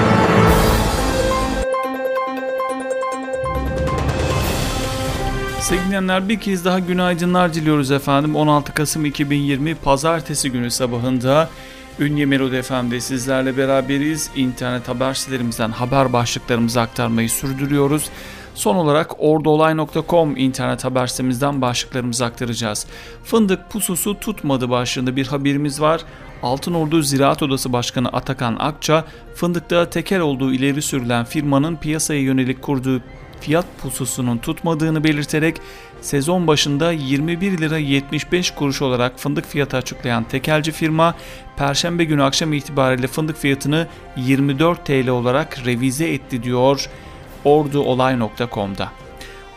Sevgili 5.61 6.29
bir 6.29 6.39
kez 6.39 6.65
daha 6.65 6.79
günaydınlar 6.79 7.53
diliyoruz 7.53 7.91
efendim. 7.91 8.35
16 8.35 8.73
Kasım 8.73 9.05
2020 9.05 9.75
Pazartesi 9.75 10.51
günü 10.51 10.71
sabahında 10.71 11.49
Ünye 11.99 12.25
Melodi 12.25 12.61
FM'de 12.61 13.01
sizlerle 13.01 13.57
beraberiz. 13.57 14.29
İnternet 14.35 14.87
haber 14.87 15.13
sitelerimizden 15.13 15.71
haber 15.71 16.13
başlıklarımızı 16.13 16.81
aktarmayı 16.81 17.29
sürdürüyoruz. 17.29 18.09
Son 18.55 18.75
olarak 18.75 19.11
orduolay.com 19.17 20.37
internet 20.37 20.83
haber 20.83 21.07
sitemizden 21.07 21.61
başlıklarımızı 21.61 22.25
aktaracağız. 22.25 22.85
Fındık 23.23 23.69
pususu 23.69 24.19
tutmadı 24.19 24.69
başlığında 24.69 25.15
bir 25.15 25.27
haberimiz 25.27 25.81
var. 25.81 26.01
Altın 26.43 26.73
Ordu 26.73 27.01
Ziraat 27.01 27.43
Odası 27.43 27.73
Başkanı 27.73 28.09
Atakan 28.09 28.55
Akça, 28.59 29.05
fındıkta 29.35 29.89
tekel 29.89 30.19
olduğu 30.19 30.53
ileri 30.53 30.81
sürülen 30.81 31.25
firmanın 31.25 31.75
piyasaya 31.75 32.21
yönelik 32.21 32.61
kurduğu 32.61 33.01
fiyat 33.41 33.65
pususunun 33.81 34.37
tutmadığını 34.37 35.03
belirterek 35.03 35.57
sezon 36.01 36.47
başında 36.47 36.91
21 36.91 37.57
lira 37.57 37.77
75 37.77 38.51
kuruş 38.51 38.81
olarak 38.81 39.19
fındık 39.19 39.45
fiyatı 39.45 39.77
açıklayan 39.77 40.23
tekelci 40.23 40.71
firma 40.71 41.15
perşembe 41.57 42.03
günü 42.03 42.23
akşam 42.23 42.53
itibariyle 42.53 43.07
fındık 43.07 43.37
fiyatını 43.37 43.87
24 44.17 44.85
TL 44.85 45.07
olarak 45.07 45.65
revize 45.65 46.13
etti 46.13 46.43
diyor 46.43 46.89
orduolay.com'da. 47.45 48.89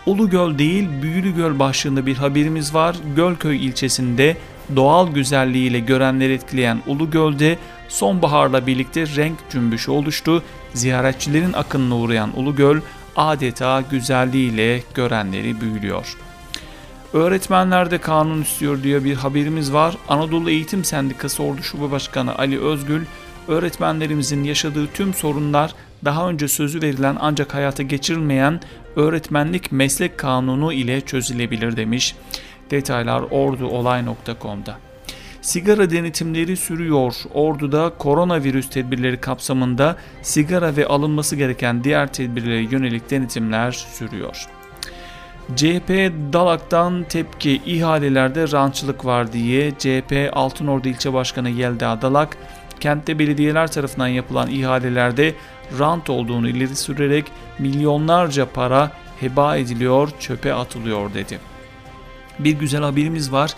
Ulugöl 0.07 0.59
değil 0.59 0.89
Büyülügöl 1.03 1.59
başlığında 1.59 2.07
bir 2.07 2.17
haberimiz 2.17 2.75
var. 2.75 2.97
Gölköy 3.17 3.67
ilçesinde 3.67 4.37
doğal 4.77 5.13
güzelliğiyle 5.13 5.81
görenleri 5.81 6.33
etkileyen 6.33 6.83
Ulugöl'de 6.87 7.59
sonbaharla 7.89 8.67
birlikte 8.67 9.07
renk 9.07 9.39
cümbüşü 9.51 9.91
oluştu. 9.91 10.43
Ziyaretçilerin 10.75 11.53
akınına 11.53 11.97
uğrayan 11.97 12.31
Ulugöl 12.37 12.81
adeta 13.17 13.81
güzelliğiyle 13.81 14.83
görenleri 14.95 15.61
büyülüyor. 15.61 16.17
Öğretmenler 17.13 17.91
de 17.91 17.99
kanun 17.99 18.43
istiyor 18.43 18.83
diye 18.83 19.05
bir 19.05 19.15
haberimiz 19.15 19.73
var. 19.73 19.97
Anadolu 20.09 20.51
Eğitim 20.51 20.85
Sendikası 20.85 21.43
Ordu 21.43 21.63
Şube 21.63 21.91
Başkanı 21.91 22.39
Ali 22.39 22.61
Özgül, 22.61 23.05
öğretmenlerimizin 23.49 24.45
yaşadığı 24.45 24.87
tüm 24.87 25.15
sorunlar 25.15 25.75
daha 26.05 26.29
önce 26.29 26.49
sözü 26.49 26.83
verilen 26.83 27.17
ancak 27.21 27.55
hayata 27.55 27.83
geçirilmeyen 27.83 28.61
öğretmenlik 28.97 29.73
meslek 29.73 30.19
kanunu 30.19 30.73
ile 30.73 31.01
çözülebilir 31.01 31.77
demiş. 31.77 32.15
Detaylar 32.71 33.23
orduolay.com'da. 33.31 34.79
Sigara 35.45 35.91
denetimleri 35.91 36.57
sürüyor. 36.57 37.15
Ordu'da 37.35 37.93
koronavirüs 37.99 38.71
tedbirleri 38.71 39.21
kapsamında 39.21 39.97
sigara 40.23 40.77
ve 40.77 40.87
alınması 40.87 41.37
gereken 41.37 41.85
diğer 41.85 42.13
tedbirlere 42.13 42.61
yönelik 42.61 43.11
denetimler 43.11 43.73
sürüyor. 43.73 44.47
CHP 45.57 46.13
Dalak'tan 46.33 47.05
tepki 47.09 47.61
ihalelerde 47.67 48.53
rançılık 48.53 49.05
var 49.05 49.33
diye 49.33 49.71
CHP 49.71 50.31
Altınordu 50.33 50.89
İlçe 50.89 51.13
Başkanı 51.13 51.51
Yelda 51.51 52.03
Dalak 52.03 52.37
kentte 52.81 53.19
belediyeler 53.19 53.73
tarafından 53.73 54.09
yapılan 54.09 54.51
ihalelerde 54.51 55.35
rant 55.79 56.11
olduğunu 56.11 56.49
ileri 56.49 56.77
sürerek 56.77 57.25
milyonlarca 57.59 58.47
para 58.47 58.91
heba 59.21 59.57
ediliyor, 59.57 60.09
çöpe 60.21 60.55
atılıyor 60.55 61.15
dedi. 61.15 61.54
Bir 62.39 62.53
güzel 62.53 62.83
haberimiz 62.83 63.33
var. 63.33 63.55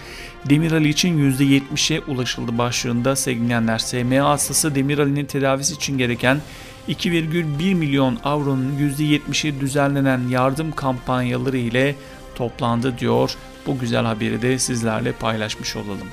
Demirali 0.48 0.88
için 0.88 1.32
%70'e 1.32 2.00
ulaşıldı 2.00 2.58
başlığında 2.58 3.16
sevgilenler. 3.16 3.78
SMA 3.78 4.28
hastası 4.28 4.74
Demirali'nin 4.74 5.24
tedavisi 5.24 5.74
için 5.74 5.98
gereken 5.98 6.40
2,1 6.88 7.74
milyon 7.74 8.18
avronun 8.24 8.78
%70'i 8.98 9.60
düzenlenen 9.60 10.28
yardım 10.28 10.72
kampanyaları 10.72 11.56
ile 11.56 11.94
toplandı 12.34 12.98
diyor. 12.98 13.36
Bu 13.66 13.78
güzel 13.78 14.04
haberi 14.04 14.42
de 14.42 14.58
sizlerle 14.58 15.12
paylaşmış 15.12 15.76
olalım. 15.76 16.08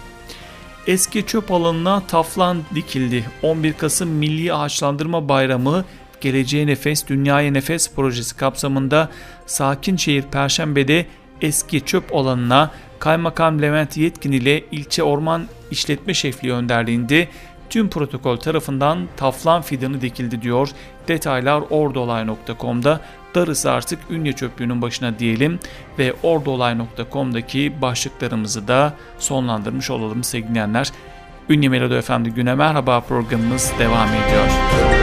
Eski 0.88 1.26
çöp 1.26 1.52
alanına 1.52 2.08
taflan 2.08 2.62
dikildi. 2.76 3.26
11 3.41 3.73
Kasım 3.73 4.10
Milli 4.10 4.54
Ağaçlandırma 4.54 5.30
Bayramı 5.30 5.86
Geleceğe 6.21 6.67
Nefes 6.67 7.08
Dünyaya 7.08 7.52
Nefes 7.52 7.93
projesi 7.93 8.38
kapsamında 8.38 9.10
Sakinşehir 9.45 10.21
Perşembe'de 10.21 11.06
eski 11.43 11.82
çöp 11.82 12.15
alanına 12.15 12.71
Kaymakam 12.99 13.62
Levent 13.62 13.97
Yetkin 13.97 14.32
ile 14.32 14.63
ilçe 14.71 15.03
orman 15.03 15.47
işletme 15.71 16.13
şefliği 16.13 16.53
önderliğinde 16.53 17.27
tüm 17.69 17.89
protokol 17.89 18.38
tarafından 18.38 19.08
taflan 19.17 19.62
fidanı 19.62 20.01
dikildi 20.01 20.41
diyor. 20.41 20.69
Detaylar 21.08 21.63
ordolay.com'da 21.69 23.01
darısı 23.36 23.71
artık 23.71 23.99
ünye 24.10 24.34
çöplüğünün 24.34 24.82
başına 24.82 25.19
diyelim 25.19 25.60
ve 25.99 26.13
ordolay.com'daki 26.23 27.73
başlıklarımızı 27.82 28.67
da 28.67 28.93
sonlandırmış 29.19 29.89
olalım 29.89 30.23
sevgilenler. 30.23 30.91
Ünye 31.49 31.69
Melodi 31.69 31.93
Efendi 31.93 32.29
Güne 32.29 32.56
Merhaba 32.56 33.01
programımız 33.01 33.73
devam 33.79 34.08
ediyor. 34.08 35.03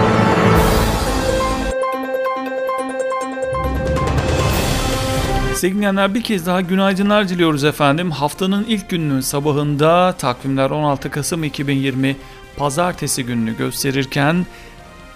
Sevgili 5.61 6.13
bir 6.15 6.23
kez 6.23 6.45
daha 6.45 6.61
günaydınlar 6.61 7.29
diliyoruz 7.29 7.63
efendim. 7.63 8.11
Haftanın 8.11 8.65
ilk 8.67 8.89
gününün 8.89 9.21
sabahında 9.21 10.15
takvimler 10.17 10.69
16 10.69 11.11
Kasım 11.11 11.43
2020 11.43 12.17
pazartesi 12.57 13.25
gününü 13.25 13.57
gösterirken 13.57 14.45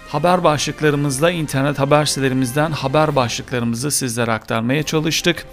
haber 0.08 0.44
başlıklarımızla 0.44 1.30
internet 1.30 1.78
haber 1.78 2.04
sitelerimizden 2.04 2.70
haber 2.70 3.16
başlıklarımızı 3.16 3.90
sizlere 3.90 4.32
aktarmaya 4.32 4.82
çalıştık. 4.82 5.46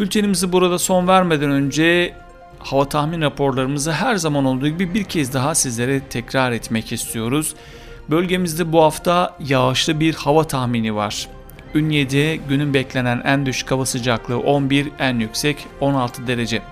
Bültenimizi 0.00 0.52
burada 0.52 0.78
son 0.78 1.08
vermeden 1.08 1.50
önce 1.50 2.14
hava 2.58 2.88
tahmin 2.88 3.20
raporlarımızı 3.20 3.92
her 3.92 4.16
zaman 4.16 4.44
olduğu 4.44 4.68
gibi 4.68 4.94
bir 4.94 5.04
kez 5.04 5.32
daha 5.32 5.54
sizlere 5.54 6.00
tekrar 6.00 6.52
etmek 6.52 6.92
istiyoruz. 6.92 7.54
Bölgemizde 8.10 8.72
bu 8.72 8.82
hafta 8.82 9.36
yağışlı 9.40 10.00
bir 10.00 10.14
hava 10.14 10.44
tahmini 10.44 10.94
var. 10.94 11.28
Ünye'de 11.74 12.36
günün 12.48 12.74
beklenen 12.74 13.22
en 13.24 13.46
düşük 13.46 13.70
hava 13.70 13.86
sıcaklığı 13.86 14.38
11, 14.38 14.88
en 14.98 15.18
yüksek 15.18 15.66
16 15.80 16.26
derece. 16.26 16.62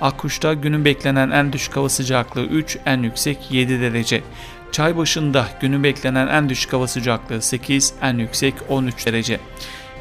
Akkuş'ta 0.00 0.54
günün 0.54 0.84
beklenen 0.84 1.30
en 1.30 1.52
düşük 1.52 1.76
hava 1.76 1.88
sıcaklığı 1.88 2.44
3, 2.44 2.78
en 2.86 3.02
yüksek 3.02 3.38
7 3.50 3.80
derece. 3.80 4.22
Çaybaşı'nda 4.72 5.46
günün 5.60 5.84
beklenen 5.84 6.26
en 6.26 6.48
düşük 6.48 6.72
hava 6.72 6.86
sıcaklığı 6.86 7.42
8, 7.42 7.94
en 8.02 8.18
yüksek 8.18 8.54
13 8.68 9.06
derece. 9.06 9.40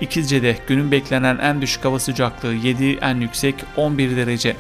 İkizce'de 0.02 0.58
günün 0.68 0.92
beklenen 0.92 1.38
en 1.38 1.62
düşük 1.62 1.86
hava 1.86 2.00
sıcaklığı 2.00 2.54
7, 2.54 2.98
en 3.02 3.22
yüksek 3.22 3.56
11 3.78 4.18
derece. 4.18 4.56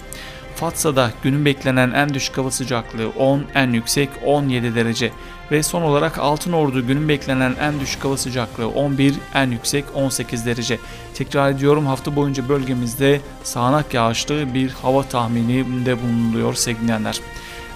Fatsa'da 0.61 1.11
günün 1.23 1.45
beklenen 1.45 1.91
en 1.91 2.13
düşük 2.13 2.37
hava 2.37 2.51
sıcaklığı 2.51 3.09
10, 3.09 3.43
en 3.55 3.73
yüksek 3.73 4.09
17 4.25 4.75
derece. 4.75 5.11
Ve 5.51 5.63
son 5.63 5.81
olarak 5.81 6.19
Altınordu 6.19 6.87
günün 6.87 7.09
beklenen 7.09 7.55
en 7.61 7.79
düşük 7.79 8.05
hava 8.05 8.17
sıcaklığı 8.17 8.69
11, 8.69 9.15
en 9.33 9.51
yüksek 9.51 9.85
18 9.93 10.45
derece. 10.45 10.79
Tekrar 11.13 11.51
ediyorum 11.51 11.85
hafta 11.85 12.15
boyunca 12.15 12.49
bölgemizde 12.49 13.21
sağanak 13.43 13.93
yağışlı 13.93 14.53
bir 14.53 14.69
hava 14.69 15.03
tahmininde 15.03 16.01
bulunuluyor 16.01 16.53
sevgilenler. 16.53 17.19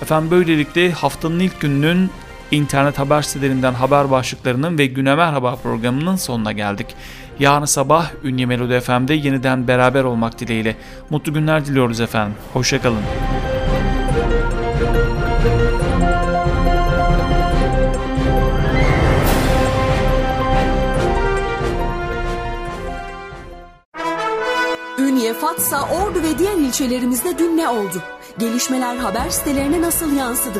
Efendim 0.02 0.32
böylelikle 0.32 0.91
haftanın 0.91 1.39
ilk 1.39 1.62
gününün 1.62 2.12
internet 2.51 2.99
haber 2.99 3.21
sitelerinden 3.21 3.73
haber 3.73 4.12
başlıklarının 4.12 4.77
ve 4.77 4.86
Güne 4.86 5.15
Merhaba 5.15 5.55
programının 5.55 6.15
sonuna 6.15 6.51
geldik. 6.51 6.88
Yarın 7.39 7.65
sabah 7.65 8.12
Ünye 8.23 8.45
Melodi 8.45 8.79
FM'de 8.79 9.13
yeniden 9.13 9.67
beraber 9.67 10.03
olmak 10.03 10.39
dileğiyle. 10.39 10.75
Mutlu 11.10 11.34
günler 11.34 11.65
diliyoruz 11.65 11.99
efendim. 11.99 12.36
Hoşçakalın. 12.53 13.01
Ünye, 24.99 25.34
Fatsa, 25.34 25.81
Ordu 25.81 26.23
ve 26.23 26.39
diğer 26.39 26.55
ilçelerimizde 26.55 27.38
dün 27.38 27.58
ne 27.58 27.69
oldu? 27.69 28.03
Gelişmeler 28.39 28.97
haber 28.97 29.29
sitelerine 29.29 29.81
nasıl 29.81 30.15
yansıdı? 30.15 30.60